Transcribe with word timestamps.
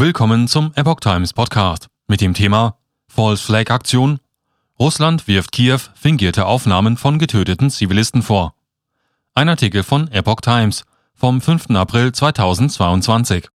Willkommen 0.00 0.48
zum 0.48 0.72
Epoch 0.76 1.00
Times 1.00 1.34
Podcast 1.34 1.88
mit 2.08 2.22
dem 2.22 2.32
Thema 2.32 2.78
False 3.06 3.44
Flag 3.44 3.70
Aktion. 3.70 4.18
Russland 4.78 5.28
wirft 5.28 5.52
Kiew 5.52 5.78
fingierte 5.94 6.46
Aufnahmen 6.46 6.96
von 6.96 7.18
getöteten 7.18 7.68
Zivilisten 7.68 8.22
vor. 8.22 8.54
Ein 9.34 9.50
Artikel 9.50 9.82
von 9.82 10.08
Epoch 10.08 10.40
Times 10.40 10.84
vom 11.12 11.42
5. 11.42 11.72
April 11.72 12.12
2022. 12.12 13.48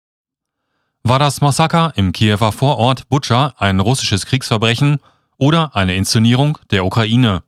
War 1.03 1.19
das 1.19 1.41
Massaker 1.41 1.95
im 1.97 2.13
Kiewer 2.13 2.53
Vorort 2.53 3.09
Butscha 3.09 3.55
ein 3.57 3.81
russisches 3.81 4.27
Kriegsverbrechen 4.27 4.99
oder 5.39 5.75
eine 5.75 5.97
Inszenierung 5.97 6.59
der 6.71 6.85
Ukraine? 6.85 7.43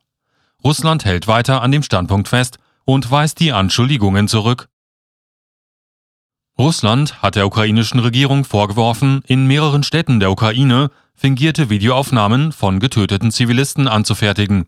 Russland 0.64 1.04
hält 1.04 1.28
weiter 1.28 1.60
an 1.60 1.70
dem 1.70 1.82
Standpunkt 1.82 2.28
fest 2.28 2.58
und 2.86 3.10
weist 3.10 3.40
die 3.40 3.52
Anschuldigungen 3.52 4.26
zurück. 4.26 4.70
Russland 6.58 7.20
hat 7.20 7.36
der 7.36 7.46
ukrainischen 7.46 8.00
Regierung 8.00 8.44
vorgeworfen, 8.44 9.22
in 9.26 9.46
mehreren 9.46 9.82
Städten 9.82 10.20
der 10.20 10.30
Ukraine 10.30 10.90
fingierte 11.14 11.68
Videoaufnahmen 11.68 12.50
von 12.52 12.80
getöteten 12.80 13.30
Zivilisten 13.30 13.88
anzufertigen. 13.88 14.66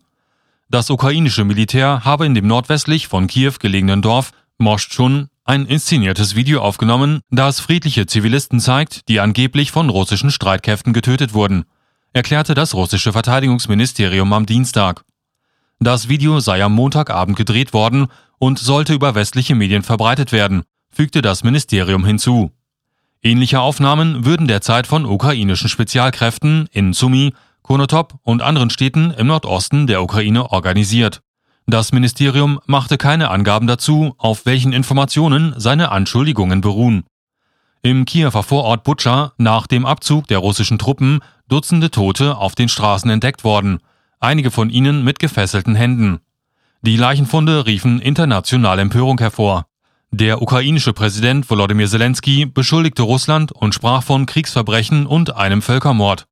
Das 0.69 0.91
ukrainische 0.91 1.45
Militär 1.45 2.05
habe 2.05 2.27
in 2.27 2.35
dem 2.35 2.45
nordwestlich 2.45 3.07
von 3.07 3.25
Kiew 3.25 3.53
gelegenen 3.59 4.03
Dorf 4.03 4.31
Moschchun 4.59 5.29
ein 5.45 5.65
inszeniertes 5.65 6.35
Video 6.35 6.61
aufgenommen, 6.61 7.21
das 7.31 7.59
friedliche 7.59 8.05
Zivilisten 8.05 8.59
zeigt, 8.59 9.07
die 9.07 9.19
angeblich 9.19 9.71
von 9.71 9.89
russischen 9.89 10.29
Streitkräften 10.29 10.93
getötet 10.93 11.33
wurden, 11.33 11.65
erklärte 12.13 12.53
das 12.53 12.75
russische 12.75 13.13
Verteidigungsministerium 13.13 14.31
am 14.31 14.45
Dienstag. 14.45 15.03
Das 15.79 16.07
Video 16.07 16.39
sei 16.39 16.63
am 16.63 16.75
Montagabend 16.75 17.35
gedreht 17.35 17.73
worden 17.73 18.07
und 18.37 18.59
sollte 18.59 18.93
über 18.93 19.15
westliche 19.15 19.55
Medien 19.55 19.81
verbreitet 19.81 20.31
werden, 20.31 20.65
fügte 20.99 21.21
das 21.21 21.45
Ministerium 21.45 22.03
hinzu. 22.03 22.51
Ähnliche 23.23 23.61
Aufnahmen 23.61 24.25
würden 24.25 24.49
derzeit 24.49 24.85
von 24.85 25.05
ukrainischen 25.05 25.69
Spezialkräften 25.69 26.67
in 26.73 26.91
Sumy, 26.91 27.33
Konotop 27.61 28.15
und 28.23 28.41
anderen 28.41 28.69
Städten 28.69 29.11
im 29.11 29.27
Nordosten 29.27 29.87
der 29.87 30.03
Ukraine 30.03 30.51
organisiert. 30.51 31.21
Das 31.67 31.93
Ministerium 31.93 32.59
machte 32.65 32.97
keine 32.97 33.31
Angaben 33.31 33.65
dazu, 33.65 34.13
auf 34.17 34.45
welchen 34.45 34.73
Informationen 34.73 35.53
seine 35.55 35.93
Anschuldigungen 35.93 36.59
beruhen. 36.59 37.05
Im 37.81 38.03
Kiewer 38.03 38.43
Vorort 38.43 38.83
Butscha 38.83 39.31
nach 39.37 39.67
dem 39.67 39.85
Abzug 39.85 40.27
der 40.27 40.39
russischen 40.39 40.79
Truppen 40.79 41.21
Dutzende 41.47 41.91
Tote 41.91 42.35
auf 42.35 42.55
den 42.55 42.67
Straßen 42.67 43.09
entdeckt 43.09 43.45
worden, 43.45 43.79
einige 44.19 44.51
von 44.51 44.69
ihnen 44.69 45.05
mit 45.05 45.19
gefesselten 45.19 45.75
Händen. 45.75 46.19
Die 46.81 46.97
Leichenfunde 46.97 47.65
riefen 47.65 48.01
internationale 48.01 48.81
Empörung 48.81 49.17
hervor. 49.19 49.68
Der 50.11 50.41
ukrainische 50.41 50.91
Präsident 50.91 51.49
Volodymyr 51.49 51.87
Zelensky 51.87 52.45
beschuldigte 52.45 53.03
Russland 53.03 53.51
und 53.51 53.75
sprach 53.75 54.01
von 54.01 54.25
Kriegsverbrechen 54.25 55.05
und 55.05 55.35
einem 55.35 55.61
Völkermord. 55.61 56.25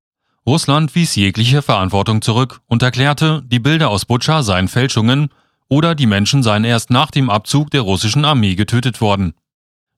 Russland 0.47 0.95
wies 0.95 1.15
jegliche 1.15 1.61
Verantwortung 1.61 2.21
zurück 2.21 2.61
und 2.65 2.81
erklärte, 2.81 3.43
die 3.45 3.59
Bilder 3.59 3.89
aus 3.89 4.05
Butscha 4.05 4.41
seien 4.41 4.67
Fälschungen 4.67 5.29
oder 5.69 5.93
die 5.93 6.07
Menschen 6.07 6.41
seien 6.41 6.63
erst 6.63 6.89
nach 6.89 7.11
dem 7.11 7.29
Abzug 7.29 7.69
der 7.69 7.81
russischen 7.81 8.25
Armee 8.25 8.55
getötet 8.55 8.99
worden. 8.99 9.33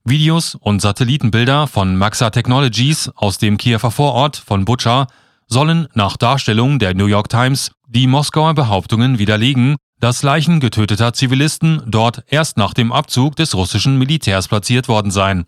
Videos 0.03 0.55
und 0.55 0.81
Satellitenbilder 0.81 1.67
von 1.67 1.95
Maxa 1.95 2.31
Technologies 2.31 3.09
aus 3.16 3.38
dem 3.38 3.57
Kiewer 3.57 3.91
Vorort 3.91 4.38
von 4.38 4.66
Butscha 4.66 5.07
sollen 5.47 5.88
nach 5.94 6.17
Darstellung 6.17 6.80
der 6.80 6.95
New 6.95 7.05
York 7.05 7.30
Times 7.30 7.72
die 7.88 8.07
Moskauer 8.07 8.55
Behauptungen 8.55 9.19
widerlegen, 9.19 9.77
dass 10.00 10.23
Leichen 10.23 10.59
getöteter 10.59 11.14
Zivilisten 11.14 11.81
dort 11.86 12.23
erst 12.28 12.58
nach 12.58 12.73
dem 12.73 12.92
Abzug 12.92 13.36
des 13.36 13.55
russischen 13.55 13.97
Militärs 13.97 14.47
platziert 14.47 14.88
worden 14.88 15.11
seien 15.11 15.45